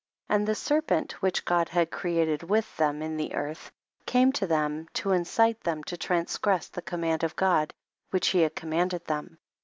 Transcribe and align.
9. 0.31 0.35
And 0.39 0.47
the 0.47 0.55
serpent, 0.55 1.11
which 1.21 1.45
God 1.45 1.69
had 1.69 1.91
created 1.91 2.41
with 2.41 2.75
them 2.77 3.03
in 3.03 3.17
the 3.17 3.35
earth, 3.35 3.71
came 4.07 4.31
to 4.31 4.47
them 4.47 4.87
to 4.93 5.11
incite 5.11 5.61
them 5.61 5.83
to 5.83 5.95
trans 5.95 6.39
gress 6.39 6.69
the 6.69 6.81
command 6.81 7.23
of 7.23 7.35
God 7.35 7.71
which 8.09 8.29
he 8.29 8.39
had 8.41 8.55
commanded 8.55 9.05
them. 9.05 9.37